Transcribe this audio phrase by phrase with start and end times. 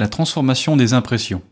[0.00, 1.42] La transformation des impressions.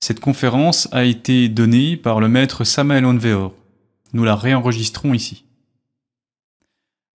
[0.00, 3.54] Cette conférence a été donnée par le maître Samael Onveor.
[4.14, 5.44] Nous la réenregistrons ici.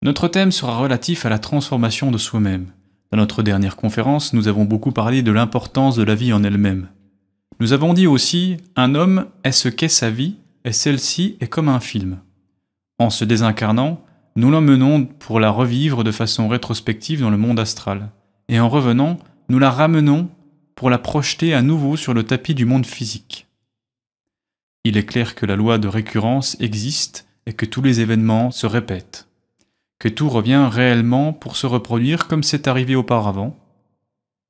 [0.01, 2.67] Notre thème sera relatif à la transformation de soi-même.
[3.11, 6.87] Dans notre dernière conférence, nous avons beaucoup parlé de l'importance de la vie en elle-même.
[7.59, 11.67] Nous avons dit aussi, un homme est ce qu'est sa vie, et celle-ci est comme
[11.67, 12.19] un film.
[12.99, 14.01] En se désincarnant,
[14.37, 18.11] nous l'emmenons pour la revivre de façon rétrospective dans le monde astral,
[18.47, 19.17] et en revenant,
[19.51, 20.29] nous la ramenons
[20.75, 23.47] pour la projeter à nouveau sur le tapis du monde physique.
[24.85, 28.65] Il est clair que la loi de récurrence existe et que tous les événements se
[28.65, 29.27] répètent,
[29.99, 33.59] que tout revient réellement pour se reproduire comme c'est arrivé auparavant,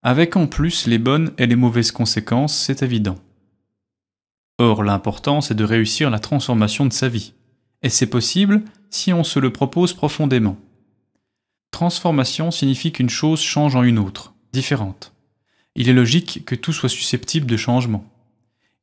[0.04, 3.18] avec en plus les bonnes et les mauvaises conséquences, c'est évident.
[4.60, 7.34] Or l'important c'est de réussir la transformation de sa vie,
[7.82, 10.58] et c'est possible si on se le propose profondément.
[11.72, 15.14] Transformation signifie qu'une chose change en une autre, différente.
[15.76, 18.04] Il est logique que tout soit susceptible de changement.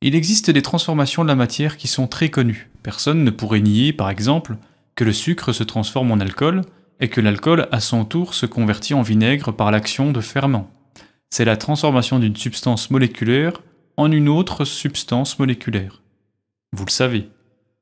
[0.01, 2.69] Il existe des transformations de la matière qui sont très connues.
[2.83, 4.57] Personne ne pourrait nier, par exemple,
[4.95, 6.61] que le sucre se transforme en alcool
[6.99, 10.71] et que l'alcool, à son tour, se convertit en vinaigre par l'action de ferments.
[11.29, 13.61] C'est la transformation d'une substance moléculaire
[13.97, 16.01] en une autre substance moléculaire.
[16.73, 17.29] Vous le savez.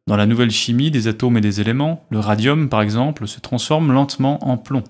[0.07, 3.91] Dans la nouvelle chimie des atomes et des éléments, le radium, par exemple, se transforme
[3.91, 4.83] lentement en plomb.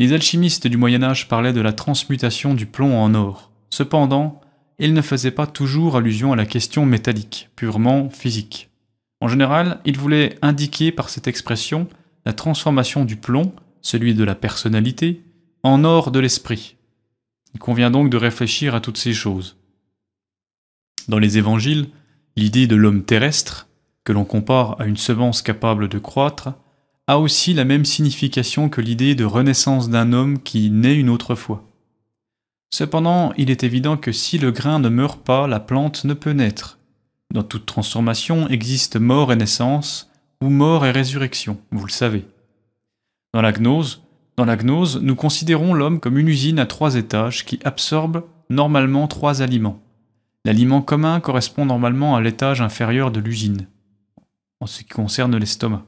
[0.00, 3.50] Les alchimistes du Moyen Âge parlaient de la transmutation du plomb en or.
[3.68, 4.40] Cependant,
[4.78, 8.70] ils ne faisaient pas toujours allusion à la question métallique, purement physique.
[9.20, 11.86] En général, ils voulaient indiquer par cette expression
[12.24, 15.22] la transformation du plomb, celui de la personnalité,
[15.64, 16.76] en or de l'esprit.
[17.52, 19.58] Il convient donc de réfléchir à toutes ces choses.
[21.08, 21.90] Dans les évangiles,
[22.36, 23.68] l'idée de l'homme terrestre,
[24.04, 26.54] que l'on compare à une semence capable de croître,
[27.10, 31.34] a aussi la même signification que l'idée de renaissance d'un homme qui naît une autre
[31.34, 31.64] fois.
[32.72, 36.30] Cependant, il est évident que si le grain ne meurt pas, la plante ne peut
[36.30, 36.78] naître.
[37.34, 40.08] Dans toute transformation existe mort et naissance,
[40.40, 42.28] ou mort et résurrection, vous le savez.
[43.34, 44.04] Dans la gnose,
[44.36, 49.08] dans la gnose, nous considérons l'homme comme une usine à trois étages qui absorbe normalement
[49.08, 49.82] trois aliments.
[50.44, 53.66] L'aliment commun correspond normalement à l'étage inférieur de l'usine,
[54.60, 55.84] en ce qui concerne l'estomac.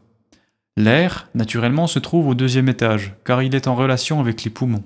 [0.76, 4.84] L'air, naturellement, se trouve au deuxième étage, car il est en relation avec les poumons.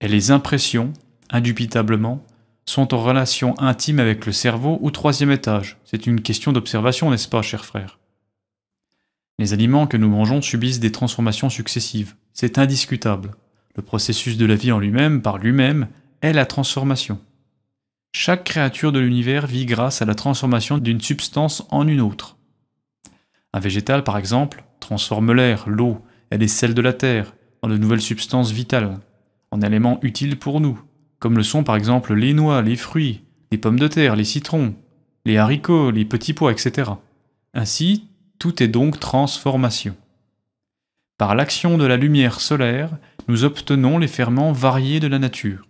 [0.00, 0.92] Et les impressions,
[1.30, 2.24] indubitablement,
[2.66, 5.78] sont en relation intime avec le cerveau au troisième étage.
[5.84, 7.98] C'est une question d'observation, n'est-ce pas, cher frère?
[9.38, 12.14] Les aliments que nous mangeons subissent des transformations successives.
[12.32, 13.34] C'est indiscutable.
[13.74, 15.88] Le processus de la vie en lui-même, par lui-même,
[16.20, 17.18] est la transformation.
[18.12, 22.36] Chaque créature de l'univers vit grâce à la transformation d'une substance en une autre.
[23.52, 25.98] Un végétal, par exemple, transforme l'air, l'eau
[26.30, 28.98] et les sels de la terre en de nouvelles substances vitales,
[29.50, 30.78] en éléments utiles pour nous,
[31.18, 34.74] comme le sont par exemple les noix, les fruits, les pommes de terre, les citrons,
[35.24, 36.90] les haricots, les petits pois, etc.
[37.54, 39.94] Ainsi, tout est donc transformation.
[41.16, 42.90] Par l'action de la lumière solaire,
[43.28, 45.68] nous obtenons les ferments variés de la nature.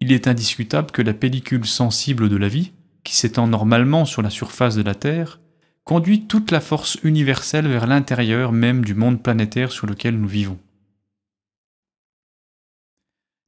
[0.00, 2.72] Il est indiscutable que la pellicule sensible de la vie,
[3.04, 5.40] qui s'étend normalement sur la surface de la Terre,
[5.84, 10.58] conduit toute la force universelle vers l'intérieur même du monde planétaire sur lequel nous vivons.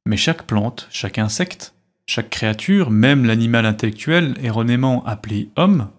[0.05, 1.73] Mais chaque plante, chaque insecte,
[2.05, 5.89] chaque créature, même l'animal intellectuel erronément appelé homme,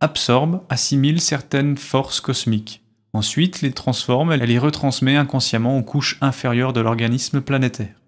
[0.00, 6.72] absorbe, assimile certaines forces cosmiques, ensuite les transforme et les retransmet inconsciemment aux couches inférieures
[6.72, 7.99] de l'organisme planétaire.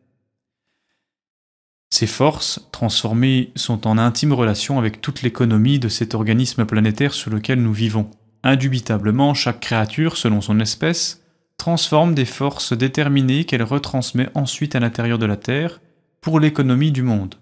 [2.02, 7.30] Ces forces, transformées, sont en intime relation avec toute l'économie de cet organisme planétaire sur
[7.30, 8.10] lequel nous vivons.
[8.42, 11.22] Indubitablement, chaque créature, selon son espèce,
[11.58, 15.80] transforme des forces déterminées qu'elle retransmet ensuite à l'intérieur de la Terre
[16.20, 17.36] pour l'économie du monde.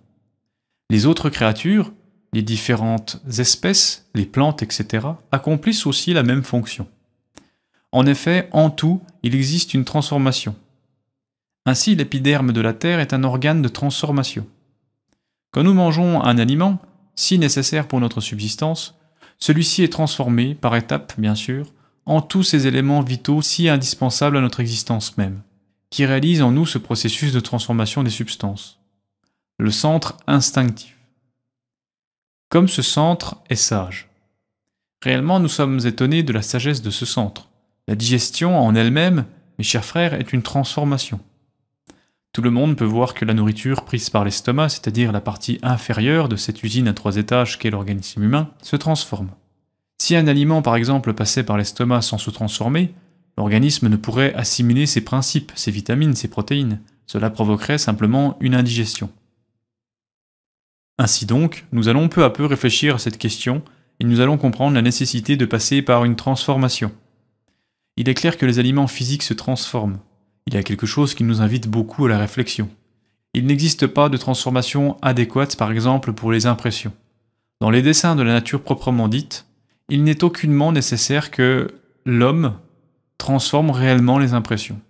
[0.91, 1.94] Les autres créatures,
[2.34, 6.87] les différentes espèces, les plantes, etc., accomplissent aussi la même fonction.
[7.92, 10.54] En effet, en tout, il existe une transformation,
[11.66, 14.47] ainsi, l'épiderme de la Terre est un organe de transformation.
[15.53, 16.78] Quand nous mangeons un aliment,
[17.15, 18.98] si nécessaire pour notre subsistance,
[19.39, 21.72] celui-ci est transformé, par étapes bien sûr,
[22.07, 25.42] en tous ces éléments vitaux si indispensables à notre existence même,
[25.91, 28.80] qui réalisent en nous ce processus de transformation des substances.
[29.59, 30.97] Le centre instinctif.
[32.48, 34.09] Comme ce centre est sage.
[35.03, 37.48] Réellement, nous sommes étonnés de la sagesse de ce centre.
[37.86, 39.24] La digestion en elle-même,
[39.59, 41.21] mes chers frères, est une transformation.
[42.32, 46.28] Tout le monde peut voir que la nourriture prise par l'estomac, c'est-à-dire la partie inférieure
[46.28, 49.30] de cette usine à trois étages qu'est l'organisme humain, se transforme.
[49.98, 52.94] Si un aliment par exemple passait par l'estomac sans se transformer,
[53.36, 56.80] l'organisme ne pourrait assimiler ses principes, ses vitamines, ses protéines.
[57.06, 59.10] Cela provoquerait simplement une indigestion.
[60.98, 63.62] Ainsi donc, nous allons peu à peu réfléchir à cette question
[63.98, 66.92] et nous allons comprendre la nécessité de passer par une transformation.
[67.97, 69.98] Il est clair que les aliments physiques se transforment.
[70.47, 72.69] Il y a quelque chose qui nous invite beaucoup à la réflexion.
[73.34, 76.92] Il n'existe pas de transformation adéquate par exemple pour les impressions.
[77.60, 79.47] Dans les dessins de la nature proprement dite,
[79.89, 82.54] il n'est aucunement nécessaire que l'homme
[83.19, 84.81] transforme réellement les impressions.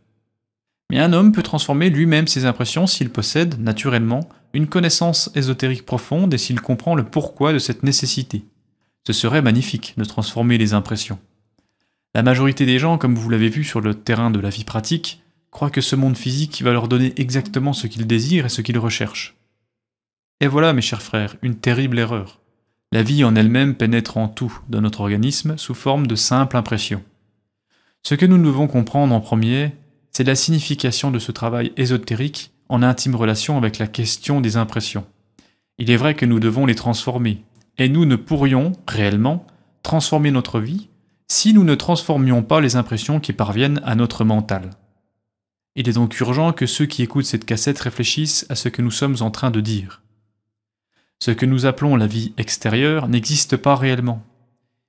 [0.91, 6.35] Mais un homme peut transformer lui-même ses impressions s'il possède, naturellement, une connaissance ésotérique profonde
[6.35, 8.44] et s'il comprend le pourquoi de cette nécessité.
[9.06, 11.19] Ce serait magnifique de transformer les impressions.
[12.14, 15.19] La majorité des gens, comme vous l'avez vu sur le terrain de la vie pratique,
[15.50, 18.79] croient que ce monde physique va leur donner exactement ce qu'ils désirent et ce qu'ils
[18.79, 19.37] recherchent.
[20.41, 22.41] Et voilà, mes chers frères, une terrible erreur.
[22.93, 27.02] La vie en elle-même pénètre en tout dans notre organisme sous forme de simples impressions.
[28.02, 29.73] Ce que nous devons comprendre en premier,
[30.11, 35.05] c'est la signification de ce travail ésotérique en intime relation avec la question des impressions.
[35.79, 37.44] Il est vrai que nous devons les transformer,
[37.79, 39.47] et nous ne pourrions, réellement,
[39.82, 40.88] transformer notre vie
[41.29, 44.70] si nous ne transformions pas les impressions qui parviennent à notre mental.
[45.76, 48.90] Il est donc urgent que ceux qui écoutent cette cassette réfléchissent à ce que nous
[48.90, 50.02] sommes en train de dire.
[51.20, 54.25] Ce que nous appelons la vie extérieure n'existe pas réellement.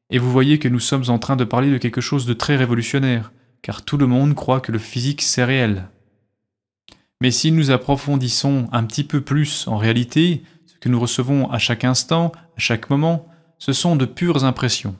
[0.09, 2.55] Et vous voyez que nous sommes en train de parler de quelque chose de très
[2.55, 3.31] révolutionnaire,
[3.61, 5.87] car tout le monde croit que le physique c'est réel.
[7.21, 11.59] Mais si nous approfondissons un petit peu plus en réalité, ce que nous recevons à
[11.59, 13.27] chaque instant, à chaque moment,
[13.59, 14.95] ce sont de pures impressions.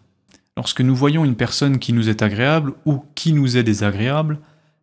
[0.56, 4.40] Lorsque nous voyons une personne qui nous est agréable ou qui nous est désagréable,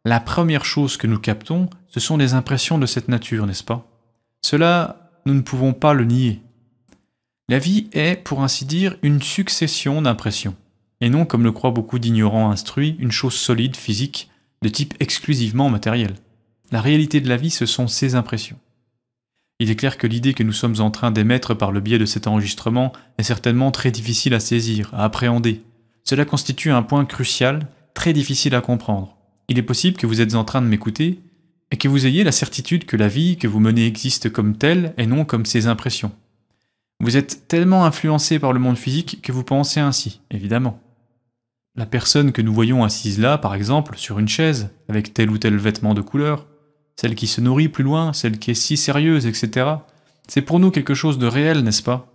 [0.08, 3.86] la première chose que nous captons, ce sont des impressions de cette nature, n'est-ce pas?
[4.42, 6.40] Cela, nous ne pouvons pas le nier.
[7.48, 10.56] La vie est, pour ainsi dire, une succession d'impressions,
[11.02, 14.30] et non, comme le croient beaucoup d'ignorants instruits, une chose solide, physique,
[14.62, 16.14] de type exclusivement matériel.
[16.70, 18.58] La réalité de la vie, ce sont ces impressions.
[19.60, 22.06] Il est clair que l'idée que nous sommes en train d'émettre par le biais de
[22.06, 25.62] cet enregistrement est certainement très difficile à saisir, à appréhender.
[26.04, 29.17] Cela constitue un point crucial, très difficile à comprendre.
[29.48, 31.20] Il est possible que vous êtes en train de m'écouter
[31.70, 34.94] et que vous ayez la certitude que la vie que vous menez existe comme telle
[34.98, 36.12] et non comme ses impressions.
[37.00, 40.80] Vous êtes tellement influencé par le monde physique que vous pensez ainsi, évidemment.
[41.76, 45.38] La personne que nous voyons assise là, par exemple, sur une chaise, avec tel ou
[45.38, 46.46] tel vêtement de couleur,
[46.96, 49.76] celle qui se nourrit plus loin, celle qui est si sérieuse, etc.,
[50.26, 52.12] c'est pour nous quelque chose de réel, n'est-ce pas?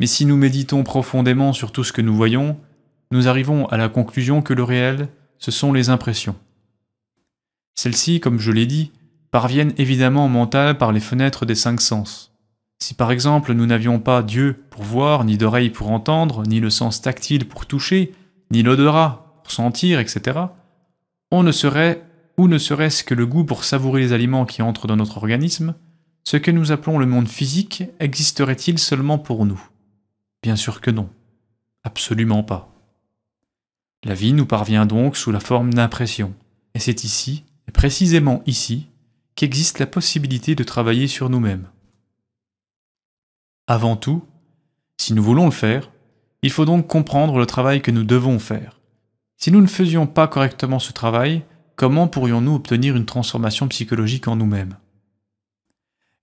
[0.00, 2.58] Mais si nous méditons profondément sur tout ce que nous voyons,
[3.10, 6.36] nous arrivons à la conclusion que le réel, ce sont les impressions.
[7.78, 8.90] Celles-ci, comme je l'ai dit,
[9.30, 12.32] parviennent évidemment au mental par les fenêtres des cinq sens.
[12.80, 16.70] Si par exemple nous n'avions pas Dieu pour voir, ni d'oreille pour entendre, ni le
[16.70, 18.12] sens tactile pour toucher,
[18.50, 20.40] ni l'odorat pour sentir, etc.,
[21.30, 22.02] on ne serait,
[22.36, 25.76] ou ne serait-ce que le goût pour savourer les aliments qui entrent dans notre organisme,
[26.24, 29.62] ce que nous appelons le monde physique existerait-il seulement pour nous?
[30.42, 31.08] Bien sûr que non.
[31.84, 32.74] Absolument pas.
[34.02, 36.34] La vie nous parvient donc sous la forme d'impression,
[36.74, 38.88] et c'est ici, et précisément ici,
[39.34, 41.68] qu'existe la possibilité de travailler sur nous-mêmes.
[43.66, 44.24] Avant tout,
[44.96, 45.90] si nous voulons le faire,
[46.42, 48.80] il faut donc comprendre le travail que nous devons faire.
[49.36, 51.44] Si nous ne faisions pas correctement ce travail,
[51.76, 54.76] comment pourrions-nous obtenir une transformation psychologique en nous-mêmes?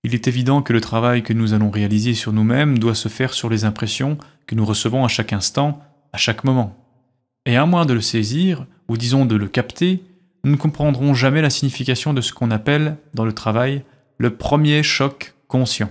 [0.02, 3.32] Il est évident que le travail que nous allons réaliser sur nous-mêmes doit se faire
[3.32, 5.80] sur les impressions que nous recevons à chaque instant,
[6.12, 6.76] à chaque moment.
[7.44, 10.02] Et à moins de le saisir, ou disons de le capter,
[10.46, 13.82] nous ne comprendrons jamais la signification de ce qu'on appelle, dans le travail,
[14.16, 15.90] le premier choc conscient.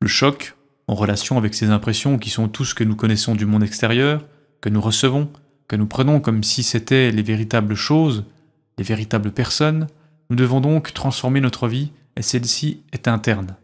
[0.00, 0.56] Le choc,
[0.88, 4.24] en relation avec ces impressions qui sont tout ce que nous connaissons du monde extérieur,
[4.60, 5.30] que nous recevons,
[5.68, 8.24] que nous prenons comme si c'étaient les véritables choses,
[8.76, 9.86] les véritables personnes,
[10.30, 13.54] nous devons donc transformer notre vie et celle-ci est interne.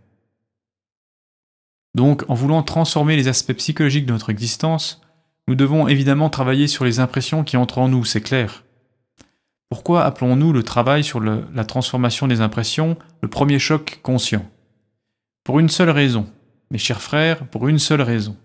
[1.96, 5.00] Donc, en voulant transformer les aspects psychologiques de notre existence,
[5.48, 8.62] nous devons évidemment travailler sur les impressions qui entrent en nous, c'est clair.
[9.70, 14.44] Pourquoi appelons-nous le travail sur la transformation des impressions le premier choc conscient?
[15.44, 16.26] Pour une seule raison,
[16.72, 18.36] mes chers frères, pour une seule raison.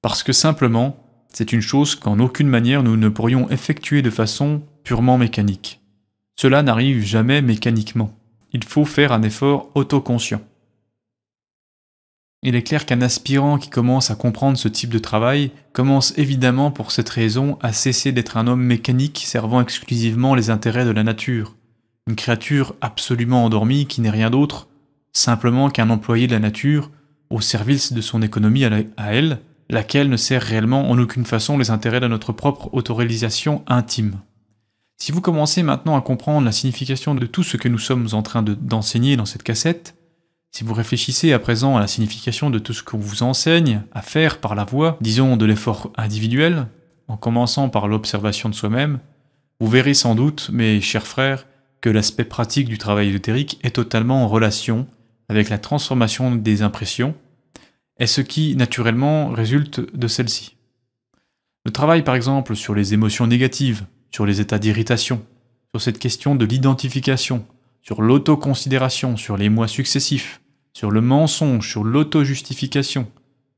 [0.00, 0.96] Parce que simplement,
[1.28, 5.80] c'est une chose qu'en aucune manière nous ne pourrions effectuer de façon purement mécanique.
[6.36, 8.14] Cela n'arrive jamais mécaniquement.
[8.52, 10.40] Il faut faire un effort autoconscient.
[12.46, 16.70] Il est clair qu'un aspirant qui commence à comprendre ce type de travail commence évidemment
[16.70, 21.04] pour cette raison à cesser d'être un homme mécanique servant exclusivement les intérêts de la
[21.04, 21.56] nature,
[22.06, 24.68] une créature absolument endormie qui n'est rien d'autre
[25.14, 26.90] simplement qu'un employé de la nature
[27.30, 29.38] au service de son économie à, elle,
[29.70, 34.18] laquelle ne sert réellement en aucune façon les intérêts de notre propre autoréalisation intime.
[34.98, 38.22] Si vous commencez maintenant à comprendre la signification de tout ce que nous sommes en
[38.22, 39.96] train d'enseigner dans cette cassette,
[40.56, 44.02] Si vous réfléchissez à présent à la signification de tout ce qu'on vous enseigne à
[44.02, 46.68] faire par la voie, disons de l'effort individuel,
[47.08, 49.00] en commençant par l'observation de soi-même,
[49.58, 51.48] vous verrez sans doute, mes chers frères,
[51.80, 54.86] que l'aspect pratique du travail ésotérique est totalement en relation
[55.28, 57.16] avec la transformation des impressions,
[57.98, 60.54] et ce qui, naturellement, résulte de celle-ci.
[61.64, 65.20] Le travail, par exemple, sur les émotions négatives, sur les états d'irritation,
[65.74, 67.44] sur cette question de l'identification,
[67.82, 70.40] sur l'autoconsidération, sur les mois successifs,
[70.74, 73.10] sur le mensonge, sur l'auto-justification,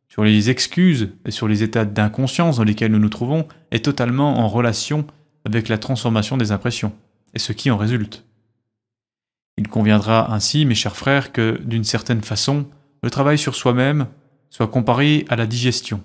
[0.08, 4.38] sur les excuses et sur les états d'inconscience dans lesquels nous nous trouvons, est totalement
[4.38, 5.06] en relation
[5.44, 6.92] avec la transformation des impressions,
[7.34, 8.24] et ce qui en résulte.
[9.56, 12.66] Il conviendra ainsi, mes chers frères, que, d'une certaine façon,
[13.02, 14.06] le travail sur soi-même
[14.50, 16.02] soit comparé à la digestion,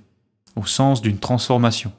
[0.56, 1.92] au sens d'une transformation.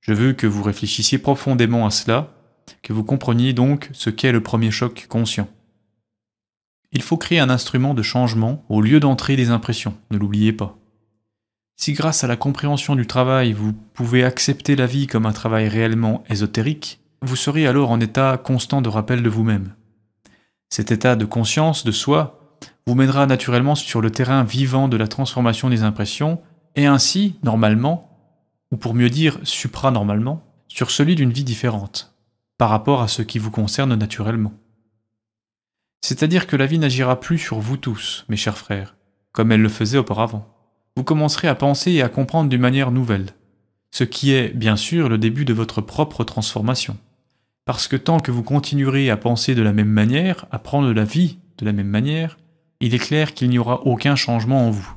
[0.00, 2.34] Je veux que vous réfléchissiez profondément à cela,
[2.82, 5.48] que vous compreniez donc ce qu'est le premier choc conscient.
[6.94, 10.78] Il faut créer un instrument de changement au lieu d'entrer des impressions, ne l'oubliez pas.
[11.76, 15.68] Si grâce à la compréhension du travail vous pouvez accepter la vie comme un travail
[15.68, 19.74] réellement ésotérique, vous serez alors en état constant de rappel de vous-même.
[20.68, 25.08] Cet état de conscience de soi vous mènera naturellement sur le terrain vivant de la
[25.08, 26.40] transformation des impressions,
[26.76, 28.10] et ainsi, normalement,
[28.70, 32.14] ou pour mieux dire supranormalement, sur celui d'une vie différente,
[32.58, 34.52] par rapport à ce qui vous concerne naturellement.
[36.06, 38.94] C'est-à-dire que la vie n'agira plus sur vous tous, mes chers frères,
[39.32, 40.46] comme elle le faisait auparavant.
[40.98, 43.30] Vous commencerez à penser et à comprendre d'une manière nouvelle,
[43.90, 46.98] ce qui est, bien sûr, le début de votre propre transformation.
[47.64, 51.04] Parce que tant que vous continuerez à penser de la même manière, à prendre la
[51.04, 52.36] vie de la même manière,
[52.80, 54.94] il est clair qu'il n'y aura aucun changement en vous.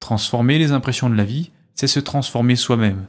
[0.00, 3.06] Transformer les impressions de la vie, c'est se transformer soi-même.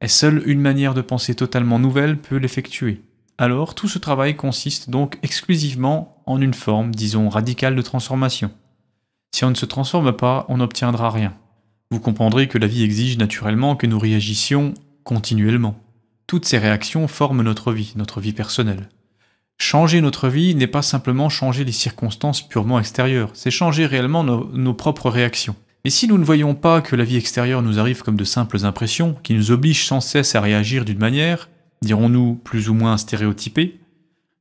[0.00, 3.02] Et seule une manière de penser totalement nouvelle peut l'effectuer.
[3.42, 8.52] Alors tout ce travail consiste donc exclusivement en une forme, disons, radicale de transformation.
[9.34, 11.34] Si on ne se transforme pas, on n'obtiendra rien.
[11.90, 15.74] Vous comprendrez que la vie exige naturellement que nous réagissions continuellement.
[16.28, 18.88] Toutes ces réactions forment notre vie, notre vie personnelle.
[19.58, 24.74] Changer notre vie n'est pas simplement changer les circonstances purement extérieures, c'est changer réellement nos,
[24.74, 25.56] propres réactions.
[25.82, 28.64] Et si nous ne voyons pas que la vie extérieure nous arrive comme de simples
[28.64, 31.48] impressions, qui nous obligent sans cesse à réagir d'une manière,
[31.82, 33.80] dirons-nous plus ou moins stéréotypée,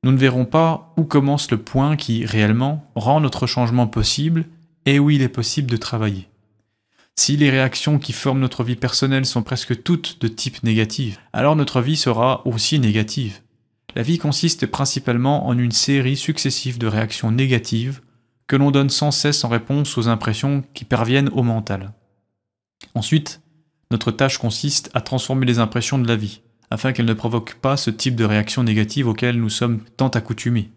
[0.04, 4.46] nous ne verrons pas où commence le point qui, réellement, rend notre changement possible
[4.86, 6.28] et où il est possible de travailler.
[7.16, 11.56] Si les réactions qui forment notre vie personnelle sont presque toutes de type négatif, alors
[11.56, 13.42] notre vie sera aussi négative.
[13.96, 18.02] La vie consiste principalement en une série successive de réactions négatives
[18.48, 21.94] que l'on donne sans cesse en réponse aux impressions qui parviennent au mental.
[22.96, 23.42] Ensuite,
[23.92, 27.78] notre tâche consiste à transformer les impressions de la vie, afin qu'elles ne provoquent pas
[27.78, 30.70] ce type de réactions négatives auxquelles nous sommes tant accoutumés.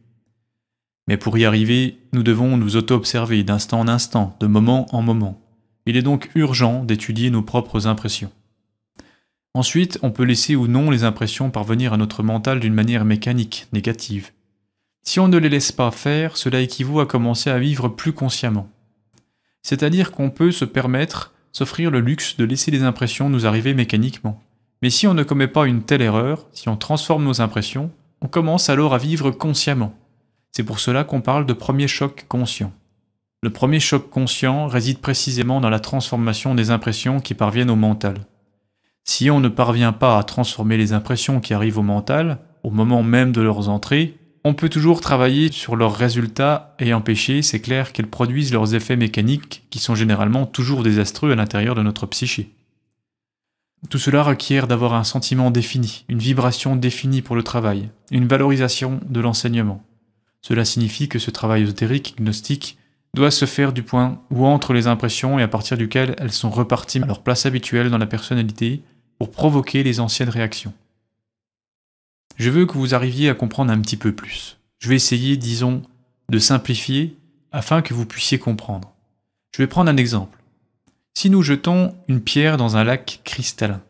[1.06, 5.40] Mais pour y arriver, nous devons nous auto-observer d'instant en instant, de moment en moment.
[5.86, 8.32] Il est donc urgent d'étudier nos propres impressions.
[9.54, 13.68] Ensuite, on peut laisser ou non les impressions parvenir à notre mental d'une manière mécanique,
[13.72, 14.32] négative.
[15.04, 18.68] Si on ne les laisse pas faire, cela équivaut à commencer à vivre plus consciemment.
[19.62, 24.42] C'est-à-dire qu'on peut se permettre, s'offrir le luxe de laisser les impressions nous arriver mécaniquement.
[24.82, 27.90] Mais si on ne commet pas une telle erreur, si on transforme nos impressions,
[28.20, 29.94] on commence alors à vivre consciemment.
[30.52, 32.72] C'est pour cela qu'on parle de premier choc conscient.
[33.42, 38.26] Le premier choc conscient réside précisément dans la transformation des impressions qui parviennent au mental.
[39.04, 43.02] Si on ne parvient pas à transformer les impressions qui arrivent au mental, au moment
[43.02, 47.92] même de leurs entrées, on peut toujours travailler sur leurs résultats et empêcher, c'est clair,
[47.92, 52.50] qu'elles produisent leurs effets mécaniques qui sont généralement toujours désastreux à l'intérieur de notre psyché.
[53.90, 59.00] Tout cela requiert d'avoir un sentiment défini, une vibration définie pour le travail, une valorisation
[59.08, 59.84] de l'enseignement.
[60.40, 62.78] Cela signifie que ce travail ésotérique, gnostique,
[63.14, 66.50] doit se faire du point où entre les impressions et à partir duquel elles sont
[66.50, 68.82] reparties à leur place habituelle dans la personnalité
[69.18, 70.74] pour provoquer les anciennes réactions.
[72.36, 74.58] Je veux que vous arriviez à comprendre un petit peu plus.
[74.80, 75.82] Je vais essayer, disons,
[76.28, 77.16] de simplifier
[77.52, 78.92] afin que vous puissiez comprendre.
[79.54, 80.43] Je vais prendre un exemple.
[81.16, 83.80] Si nous jetons une pierre dans un lac cristallin,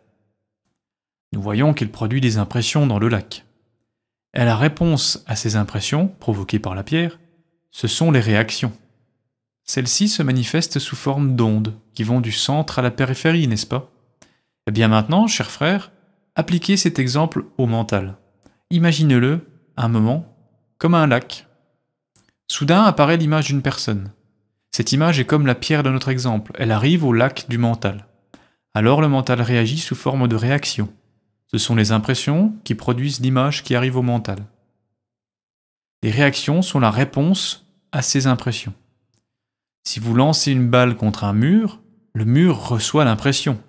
[1.33, 3.45] nous voyons qu'elle produit des impressions dans le lac.
[4.35, 7.19] Et la réponse à ces impressions, provoquées par la pierre,
[7.71, 8.73] ce sont les réactions.
[9.64, 13.90] Celles-ci se manifestent sous forme d'ondes, qui vont du centre à la périphérie, n'est-ce pas?
[14.66, 15.90] Eh bien maintenant, chers frères,
[16.37, 18.16] appliquez cet exemple au mental.
[18.71, 20.26] Imaginez-le, un moment,
[20.78, 21.47] comme un lac.
[22.49, 24.12] Soudain apparaît l'image d'une personne.
[24.75, 28.09] Cette image est comme la pierre de notre exemple, elle arrive au lac du mental.
[28.75, 30.93] Alors le mental réagit sous forme de réaction.
[31.47, 34.38] Ce sont les impressions qui produisent l'image qui arrive au mental.
[36.02, 38.75] Les réactions sont la réponse à ces impressions.
[39.85, 41.78] Si vous lancez une balle contre un mur,
[42.12, 43.61] le mur reçoit l'impression.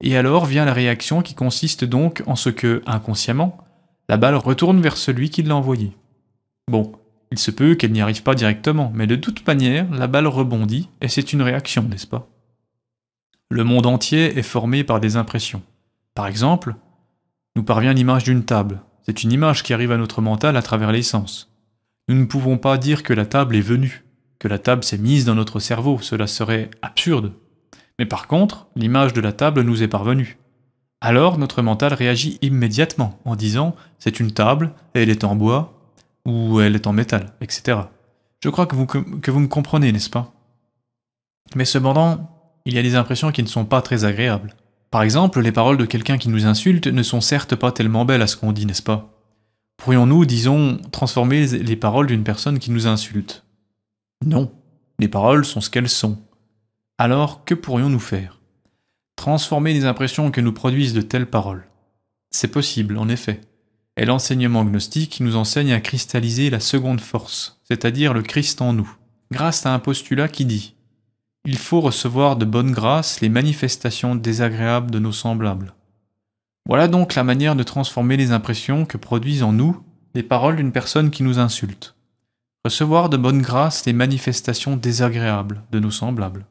[0.00, 3.58] Et alors vient la réaction qui consiste donc en ce que, inconsciemment,
[4.08, 5.96] la balle retourne vers celui qui l'a envoyée.
[6.68, 6.92] Bon,
[7.30, 10.88] il se peut qu'elle n'y arrive pas directement, mais de toute manière, la balle rebondit
[11.00, 12.28] et c'est une réaction, n'est-ce pas?
[13.50, 15.62] Le monde entier est formé par des impressions.
[16.14, 16.74] Par exemple,
[17.56, 18.80] nous parvient l'image d'une table.
[19.06, 21.52] C'est une image qui arrive à notre mental à travers les sens.
[22.08, 24.04] Nous ne pouvons pas dire que la table est venue,
[24.38, 27.32] que la table s'est mise dans notre cerveau, cela serait absurde.
[27.98, 30.38] Mais par contre, l'image de la table nous est parvenue.
[31.00, 35.79] Alors notre mental réagit immédiatement en disant c'est une table, elle est en bois,
[36.30, 37.78] ou elle est en métal, etc.
[38.42, 40.32] Je crois que vous, que vous me comprenez, n'est-ce pas?
[41.54, 42.30] Mais cependant,
[42.64, 44.54] il y a des impressions qui ne sont pas très agréables.
[44.90, 48.22] Par exemple, les paroles de quelqu'un qui nous insulte ne sont certes pas tellement belles
[48.22, 49.10] à ce qu'on dit, n'est-ce pas?
[49.76, 53.44] Pourrions-nous, disons, transformer les paroles d'une personne qui nous insulte?
[54.24, 54.52] Non.
[54.98, 56.18] Les paroles sont ce qu'elles sont.
[56.98, 58.40] Alors, que pourrions-nous faire?
[59.16, 61.66] Transformer les impressions que nous produisent de telles paroles?
[62.30, 63.40] C'est possible, en effet.
[63.96, 68.90] Et l'enseignement gnostique nous enseigne à cristalliser la seconde force, c'est-à-dire le Christ en nous,
[69.30, 70.74] grâce à un postulat qui dit
[71.46, 75.74] il faut recevoir de bonne grâce les manifestations désagréables de nos semblables.
[76.66, 79.82] Voilà donc la manière de transformer les impressions que produisent en nous
[80.14, 81.94] les paroles d'une personne qui nous insulte.
[82.62, 86.44] Recevoir de bonne grâce les manifestations désagréables de nos semblables.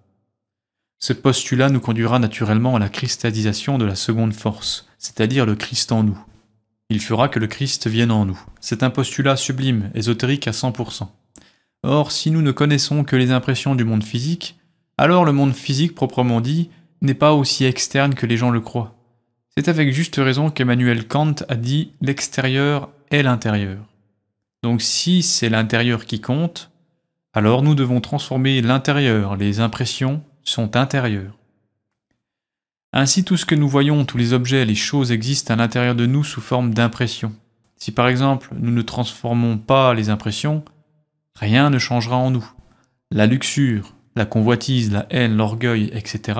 [0.97, 5.91] Ce postulat nous conduira naturellement à la cristallisation de la seconde force, c'est-à-dire le Christ
[5.91, 6.19] en nous.
[6.91, 8.39] Il fera que le Christ vienne en nous.
[8.59, 11.07] C'est un postulat sublime, ésotérique à 100%.
[11.83, 14.57] Or, si nous ne connaissons que les impressions du monde physique,
[14.97, 16.69] alors le monde physique proprement dit
[17.01, 18.95] n'est pas aussi externe que les gens le croient.
[19.55, 23.85] C'est avec juste raison qu'Emmanuel Kant a dit l'extérieur est l'intérieur.
[24.63, 26.71] Donc si c'est l'intérieur qui compte,
[27.33, 31.38] alors nous devons transformer l'intérieur, les impressions sont intérieures.
[32.91, 36.07] Ainsi tout ce que nous voyons, tous les objets, les choses existent à l'intérieur de
[36.07, 37.33] nous sous forme d'impressions.
[37.77, 40.63] Si par exemple nous ne transformons pas les impressions,
[41.35, 42.51] rien ne changera en nous.
[43.11, 46.39] La luxure, la convoitise, la haine, l'orgueil, etc.,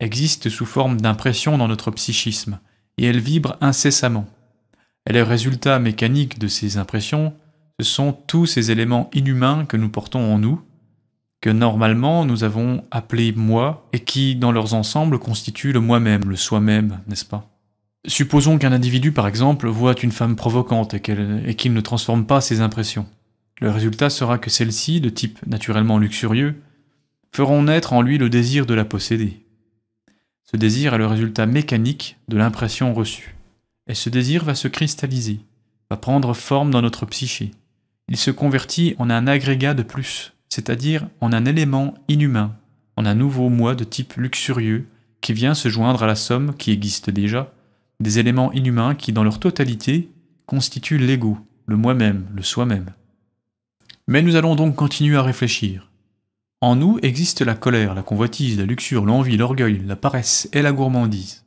[0.00, 2.58] existent sous forme d'impression dans notre psychisme,
[2.98, 4.26] et elles vibrent incessamment.
[5.08, 7.32] Et les résultats mécaniques de ces impressions,
[7.80, 10.60] ce sont tous ces éléments inhumains que nous portons en nous,
[11.50, 17.00] normalement nous avons appelés moi, et qui, dans leurs ensembles, constituent le moi-même, le soi-même,
[17.08, 17.48] n'est-ce pas?
[18.06, 22.60] Supposons qu'un individu, par exemple, voit une femme provocante et qu'il ne transforme pas ses
[22.60, 23.06] impressions.
[23.60, 26.62] Le résultat sera que celle-ci, de type naturellement luxurieux,
[27.32, 29.44] feront naître en lui le désir de la posséder.
[30.44, 33.34] Ce désir est le résultat mécanique de l'impression reçue.
[33.88, 35.40] Et ce désir va se cristalliser,
[35.90, 37.50] va prendre forme dans notre psyché.
[38.08, 42.54] Il se convertit en un agrégat de plus, c'est-à-dire en un élément inhumain,
[42.96, 44.86] en un nouveau moi de type luxurieux
[45.20, 47.52] qui vient se joindre à la somme qui existe déjà,
[48.00, 50.10] des éléments inhumains qui, dans leur totalité,
[50.46, 52.90] constituent l'ego, le moi-même, le soi-même.
[54.06, 55.90] Mais nous allons donc continuer à réfléchir.
[56.60, 60.72] En nous existe la colère, la convoitise, la luxure, l'envie, l'orgueil, la paresse et la
[60.72, 61.44] gourmandise.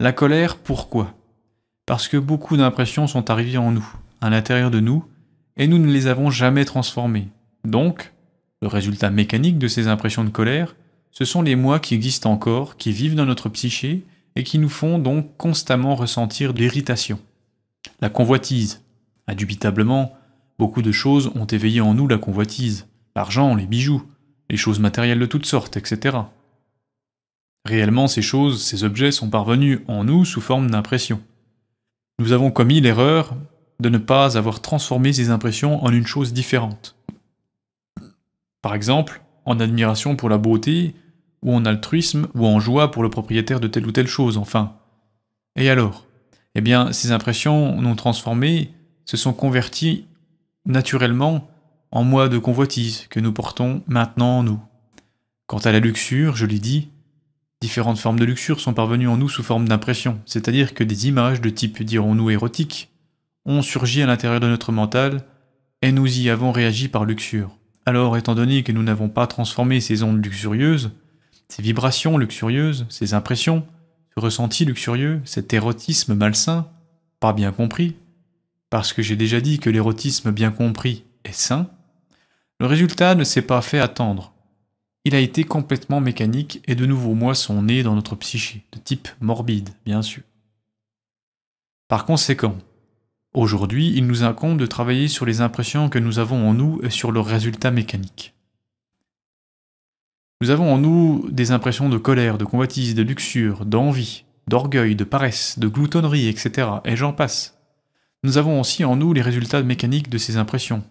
[0.00, 1.14] La colère, pourquoi?
[1.86, 3.86] Parce que beaucoup d'impressions sont arrivées en nous,
[4.20, 5.04] à l'intérieur de nous,
[5.56, 7.28] et nous ne les avons jamais transformées.
[7.64, 8.13] Donc,
[8.64, 10.74] le résultat mécanique de ces impressions de colère,
[11.10, 14.70] ce sont les moi qui existent encore, qui vivent dans notre psyché, et qui nous
[14.70, 17.20] font donc constamment ressentir l'irritation.
[18.00, 18.82] La convoitise.
[19.28, 20.16] Indubitablement,
[20.58, 22.86] beaucoup de choses ont éveillé en nous la convoitise.
[23.14, 24.02] L'argent, les bijoux,
[24.48, 26.16] les choses matérielles de toutes sortes, etc.
[27.66, 31.20] Réellement, ces choses, ces objets sont parvenus en nous sous forme d'impressions.
[32.18, 33.36] Nous avons commis l'erreur
[33.78, 36.96] de ne pas avoir transformé ces impressions en une chose différente.
[38.64, 40.94] Par exemple, en admiration pour la beauté,
[41.42, 44.78] ou en altruisme, ou en joie pour le propriétaire de telle ou telle chose, enfin.
[45.54, 46.06] Et alors?
[46.54, 48.70] Eh bien, ces impressions non transformées
[49.04, 50.06] se sont converties
[50.64, 51.46] naturellement
[51.90, 54.60] en moi de convoitise que nous portons maintenant en nous.
[55.46, 56.88] Quant à la luxure, je l'ai dit,
[57.60, 61.42] différentes formes de luxure sont parvenues en nous sous forme d'impression, c'est-à-dire que des images
[61.42, 62.90] de type, dirons-nous, érotique,
[63.44, 65.26] ont surgi à l'intérieur de notre mental,
[65.82, 67.58] et nous y avons réagi par luxure.
[67.86, 70.92] Alors, étant donné que nous n'avons pas transformé ces ondes luxurieuses,
[71.48, 73.66] ces vibrations luxurieuses, ces impressions,
[74.14, 76.68] ce ressenti luxurieux, cet érotisme malsain,
[77.20, 77.96] pas bien compris,
[78.70, 81.68] parce que j'ai déjà dit que l'érotisme bien compris est sain,
[82.58, 84.32] le résultat ne s'est pas fait attendre.
[85.04, 88.78] Il a été complètement mécanique et de nouveaux mois sont nés dans notre psyché, de
[88.78, 90.22] type morbide, bien sûr.
[91.88, 92.56] Par conséquent,
[93.34, 96.90] aujourd'hui, il nous incombe de travailler sur les impressions que nous avons en nous et
[96.90, 98.34] sur leurs résultats mécaniques.
[100.40, 105.04] Nous avons en nous des impressions de colère, de convoitise, de luxure, d'envie, d'orgueil, de
[105.04, 106.68] paresse, de gloutonnerie, etc.
[106.84, 107.58] Et j'en passe.
[108.22, 110.82] Nous avons aussi en nous les résultats mécaniques de ces impressions.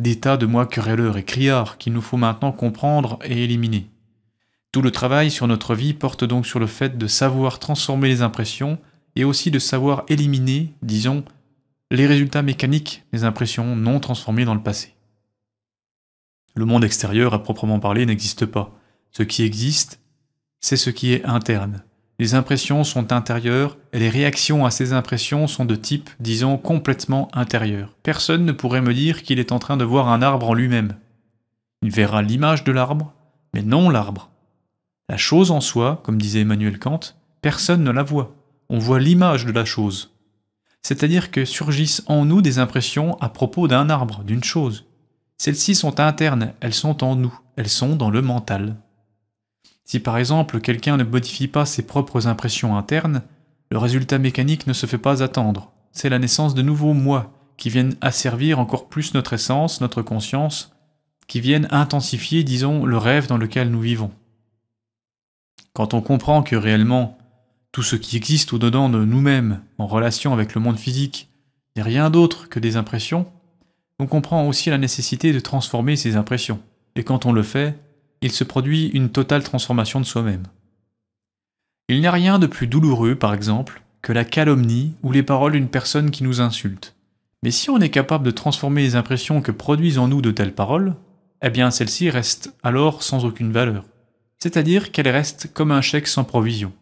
[0.00, 3.90] Des tas de moi querelleurs et criards qu'il nous faut maintenant comprendre et éliminer.
[4.72, 8.22] Tout le travail sur notre vie porte donc sur le fait de savoir transformer les
[8.22, 8.78] impressions
[9.16, 11.24] et aussi de savoir éliminer, disons,
[11.96, 14.94] les résultats mécaniques des impressions non transformées dans le passé.
[16.54, 18.72] Le monde extérieur à proprement parler n'existe pas.
[19.10, 20.00] Ce qui existe,
[20.60, 21.82] c'est ce qui est interne.
[22.20, 27.28] Les impressions sont intérieures et les réactions à ces impressions sont de type, disons, complètement
[27.32, 27.96] intérieur.
[28.02, 30.96] Personne ne pourrait me dire qu'il est en train de voir un arbre en lui-même.
[31.82, 33.14] Il verra l'image de l'arbre,
[33.54, 34.30] mais non l'arbre.
[35.08, 37.00] La chose en soi, comme disait Emmanuel Kant,
[37.40, 38.36] personne ne la voit.
[38.68, 40.12] On voit l'image de la chose.
[40.82, 44.86] C'est-à-dire que surgissent en nous des impressions à propos d'un arbre, d'une chose.
[45.38, 48.76] Celles-ci sont internes, elles sont en nous, elles sont dans le mental.
[49.84, 53.22] Si par exemple quelqu'un ne modifie pas ses propres impressions internes,
[53.70, 55.72] le résultat mécanique ne se fait pas attendre.
[55.92, 60.72] C'est la naissance de nouveaux moi qui viennent asservir encore plus notre essence, notre conscience,
[61.26, 64.10] qui viennent intensifier, disons, le rêve dans lequel nous vivons.
[65.72, 67.16] Quand on comprend que réellement
[67.72, 71.28] tout ce qui existe au-dedans de nous-mêmes en relation avec le monde physique
[71.76, 73.26] n'est rien d'autre que des impressions,
[74.00, 76.60] on comprend aussi la nécessité de transformer ces impressions.
[76.96, 77.78] Et quand on le fait,
[78.22, 80.44] il se produit une totale transformation de soi-même.
[81.88, 85.52] Il n'y a rien de plus douloureux, par exemple, que la calomnie ou les paroles
[85.52, 86.94] d'une personne qui nous insulte.
[87.42, 90.54] Mais si on est capable de transformer les impressions que produisent en nous de telles
[90.54, 90.94] paroles,
[91.42, 93.84] eh bien celles-ci restent alors sans aucune valeur.
[94.38, 96.72] C'est-à-dire qu'elles restent comme un chèque sans provision.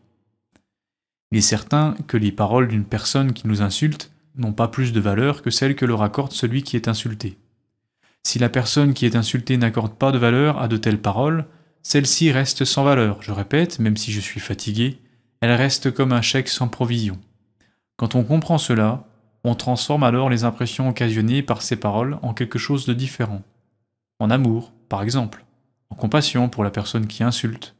[1.30, 5.00] Il est certain que les paroles d'une personne qui nous insulte n'ont pas plus de
[5.00, 7.36] valeur que celles que leur accorde celui qui est insulté.
[8.22, 11.46] Si la personne qui est insultée n'accorde pas de valeur à de telles paroles,
[11.82, 14.98] celle-ci reste sans valeur, je répète, même si je suis fatigué,
[15.40, 17.18] elle reste comme un chèque sans provision.
[17.96, 19.06] Quand on comprend cela,
[19.44, 23.42] on transforme alors les impressions occasionnées par ces paroles en quelque chose de différent.
[24.18, 25.44] En amour, par exemple,
[25.90, 27.74] en compassion pour la personne qui insulte.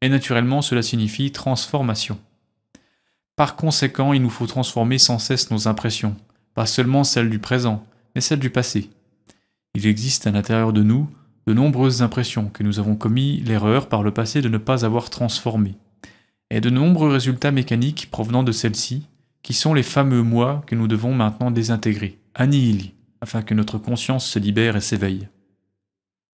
[0.00, 2.18] Et naturellement, cela signifie transformation.
[3.36, 6.16] Par conséquent, il nous faut transformer sans cesse nos impressions,
[6.54, 8.90] pas seulement celles du présent, mais celles du passé.
[9.74, 11.08] Il existe à l'intérieur de nous
[11.46, 15.10] de nombreuses impressions que nous avons commis l'erreur par le passé de ne pas avoir
[15.10, 15.76] transformées,
[16.50, 19.06] et de nombreux résultats mécaniques provenant de celles-ci,
[19.42, 24.26] qui sont les fameux moi que nous devons maintenant désintégrer, annihiler, afin que notre conscience
[24.26, 25.28] se libère et s'éveille.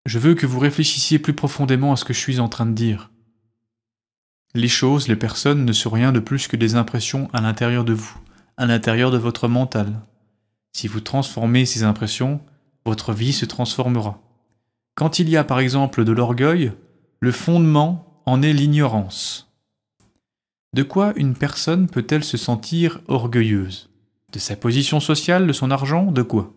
[0.06, 2.74] Je veux que vous réfléchissiez plus profondément à ce que je suis en train de
[2.74, 3.10] dire.
[4.56, 7.94] Les choses, les personnes ne sont rien de plus que des impressions à l'intérieur de
[7.94, 8.18] vous,
[8.58, 10.02] à l'intérieur de votre mental.
[10.74, 12.42] Si vous transformez ces impressions,
[12.86, 14.22] votre vie se transformera.
[14.96, 16.72] Quand il y a par exemple de l'orgueil,
[17.20, 19.52] le fondement en est l'ignorance.
[20.74, 23.90] De quoi une personne peut-elle se sentir orgueilleuse?
[24.34, 26.54] De sa position sociale, de son argent, de quoi?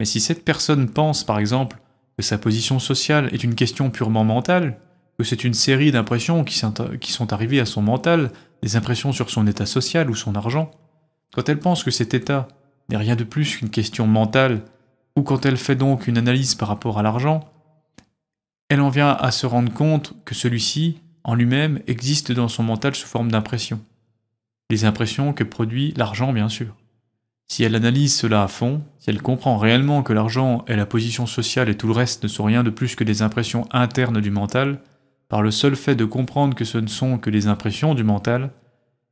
[0.00, 1.80] Mais si cette personne pense par exemple
[2.16, 4.78] que sa position sociale est une question purement mentale,
[5.24, 8.30] c'est une série d'impressions qui sont arrivées à son mental,
[8.62, 10.70] des impressions sur son état social ou son argent,
[11.34, 12.48] quand elle pense que cet état
[12.88, 14.62] n'est rien de plus qu'une question mentale
[15.16, 17.40] ou quand elle fait donc une analyse par rapport à l'argent,
[18.68, 22.94] elle en vient à se rendre compte que celui-ci, en lui-même, existe dans son mental
[22.94, 23.80] sous forme d'impressions.
[24.70, 26.74] Les impressions que produit l'argent, bien sûr.
[27.48, 31.26] Si elle analyse cela à fond, si elle comprend réellement que l'argent et la position
[31.26, 34.30] sociale et tout le reste ne sont rien de plus que des impressions internes du
[34.30, 34.80] mental,
[35.32, 38.50] par le seul fait de comprendre que ce ne sont que des impressions du mental,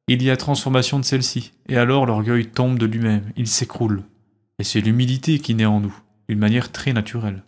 [0.07, 4.03] il y a transformation de celle-ci, et alors l'orgueil tombe de lui-même, il s'écroule,
[4.59, 7.43] et c'est l'humilité qui naît en nous, d'une manière très naturelle.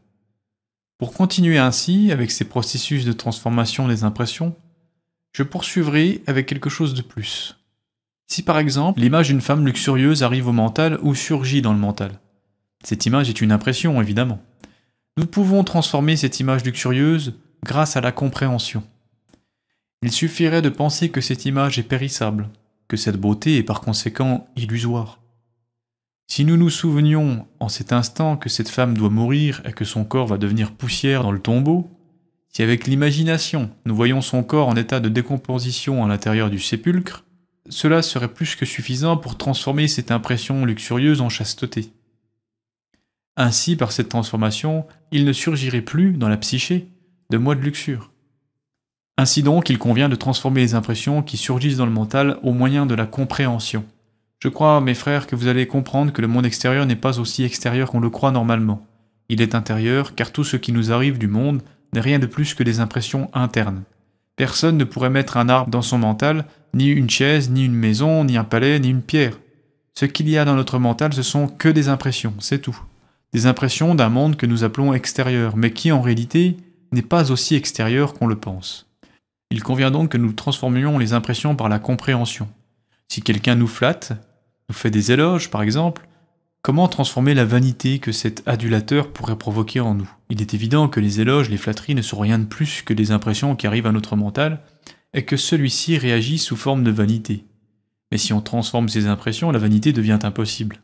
[0.96, 4.56] Pour continuer ainsi avec ces processus de transformation des impressions,
[5.34, 7.58] je poursuivrai avec quelque chose de plus.
[8.26, 12.20] Si par exemple l'image d'une femme luxurieuse arrive au mental ou surgit dans le mental,
[12.82, 14.40] cette image est une impression évidemment.
[15.18, 18.82] Nous pouvons transformer cette image luxurieuse grâce à la compréhension.
[20.02, 22.48] Il suffirait de penser que cette image est périssable,
[22.88, 25.20] que cette beauté est par conséquent illusoire.
[26.26, 30.04] Si nous nous souvenions en cet instant que cette femme doit mourir et que son
[30.04, 31.90] corps va devenir poussière dans le tombeau,
[32.48, 37.24] si avec l'imagination nous voyons son corps en état de décomposition à l'intérieur du sépulcre,
[37.68, 41.92] cela serait plus que suffisant pour transformer cette impression luxurieuse en chasteté.
[43.36, 46.88] Ainsi, par cette transformation, il ne surgirait plus, dans la psyché,
[47.32, 48.10] de moi de luxure.
[49.16, 52.84] Ainsi donc, il convient de transformer les impressions qui surgissent dans le mental au moyen
[52.84, 53.84] de la compréhension.
[54.38, 57.42] Je crois, mes frères, que vous allez comprendre que le monde extérieur n'est pas aussi
[57.42, 58.86] extérieur qu'on le croit normalement.
[59.30, 61.62] Il est intérieur, car tout ce qui nous arrive du monde
[61.94, 63.82] n'est rien de plus que des impressions internes.
[64.36, 68.24] Personne ne pourrait mettre un arbre dans son mental, ni une chaise, ni une maison,
[68.24, 69.38] ni un palais, ni une pierre.
[69.94, 72.78] Ce qu'il y a dans notre mental, ce sont que des impressions, c'est tout.
[73.32, 76.58] Des impressions d'un monde que nous appelons extérieur, mais qui en réalité
[76.92, 78.88] n'est pas aussi extérieur qu'on le pense.
[79.50, 82.48] Il convient donc que nous transformions les impressions par la compréhension.
[83.08, 84.12] Si quelqu'un nous flatte,
[84.68, 86.08] nous fait des éloges par exemple,
[86.62, 90.10] comment transformer la vanité que cet adulateur pourrait provoquer en nous?
[90.30, 93.10] Il est évident que les éloges, les flatteries ne sont rien de plus que des
[93.10, 94.62] impressions qui arrivent à notre mental,
[95.12, 97.44] et que celui-ci réagit sous forme de vanité.
[98.10, 100.80] Mais si on transforme ces impressions, la vanité devient impossible.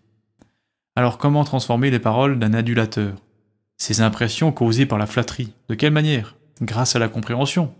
[0.96, 3.14] Alors comment transformer les paroles d'un adulateur?
[3.78, 6.36] Ces impressions causées par la flatterie, de quelle manière?
[6.60, 7.72] Grâce à la compréhension,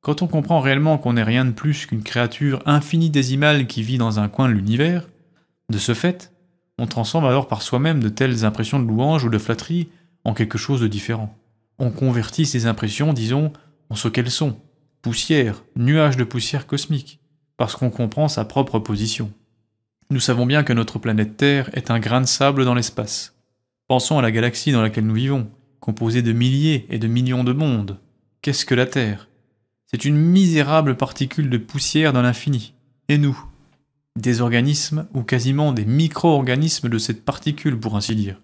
[0.00, 4.18] quand on comprend réellement qu'on n'est rien de plus qu'une créature infinitésimale qui vit dans
[4.18, 5.08] un coin de l'univers,
[5.70, 6.32] de ce fait,
[6.78, 9.88] on transforme alors par soi-même de telles impressions de louange ou de flatterie
[10.24, 11.36] en quelque chose de différent.
[11.78, 13.52] On convertit ces impressions, disons,
[13.90, 14.58] en ce qu'elles sont,
[15.02, 17.20] poussière, nuage de poussière cosmique,
[17.56, 19.32] parce qu'on comprend sa propre position.
[20.10, 23.37] Nous savons bien que notre planète Terre est un grain de sable dans l'espace.
[23.88, 27.54] Pensons à la galaxie dans laquelle nous vivons, composée de milliers et de millions de
[27.54, 27.98] mondes.
[28.42, 29.30] Qu'est-ce que la Terre?
[29.86, 32.74] C'est une misérable particule de poussière dans l'infini.
[33.08, 33.42] Et nous?
[34.14, 38.42] Des organismes, ou quasiment des micro-organismes de cette particule, pour ainsi dire.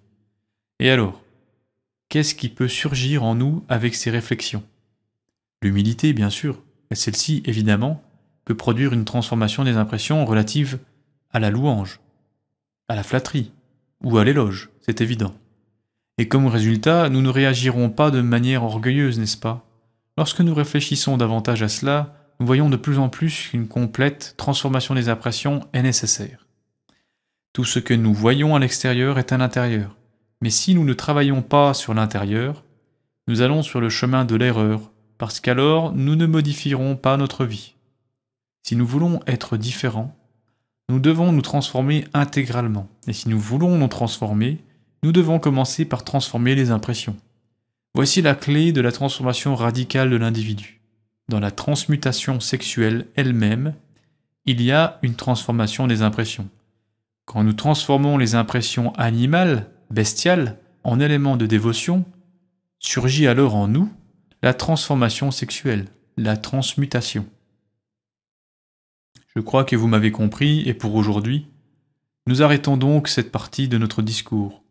[0.80, 1.20] Et alors?
[2.09, 4.62] Qu'est-ce qui peut surgir en nous avec ces réflexions?
[5.61, 8.02] L'humilité, bien sûr, et celle-ci, évidemment,
[8.46, 10.78] peut produire une transformation des impressions relatives
[11.33, 12.00] à la louange,
[12.88, 13.52] à la flatterie,
[14.05, 15.35] ou à l'éloge, c'est évident.
[16.19, 19.67] Et comme résultat, nous ne réagirons pas de manière orgueilleuse, n'est-ce pas?
[20.17, 24.95] Lorsque nous réfléchissons davantage à cela, nous voyons de plus en plus qu'une complète transformation
[24.95, 26.47] des impressions est nécessaire.
[27.53, 29.97] Tout ce que nous voyons à l'extérieur est à l'intérieur,
[30.40, 32.64] mais si nous ne travaillons pas sur l'intérieur,
[33.27, 37.75] nous allons sur le chemin de l'erreur, parce qu'alors nous ne modifierons pas notre vie.
[38.62, 40.17] Si nous voulons être différents,
[40.88, 44.59] nous devons nous transformer intégralement, et si nous voulons nous transformer,
[45.03, 47.16] nous devons commencer par transformer les impressions.
[47.94, 50.81] Voici la clé de la transformation radicale de l'individu.
[51.29, 53.75] Dans la transmutation sexuelle elle-même,
[54.47, 56.49] il y a une transformation des impressions.
[57.25, 62.05] Quand nous transformons les impressions animales, bestiales, en éléments de dévotion,
[62.79, 63.90] surgit alors en nous
[64.42, 65.87] la transformation sexuelle,
[66.18, 67.27] la transmutation.
[69.37, 71.49] Je crois que vous m'avez compris et pour aujourd'hui,
[72.29, 74.62] nous arrêtons donc cette partie de notre discours.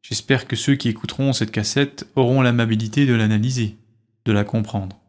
[0.00, 3.76] J'espère que ceux qui écouteront cette cassette auront l'amabilité de l'analyser,
[4.24, 5.01] de la comprendre.